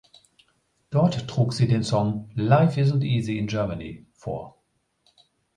Dort 0.89 1.27
trugen 1.27 1.51
Sie 1.51 1.67
den 1.67 1.83
Song 1.83 2.31
"Life 2.33 2.81
Isn’t 2.81 3.03
Easy 3.03 3.37
in 3.37 3.45
Germany" 3.45 4.07
vor. 4.15 4.59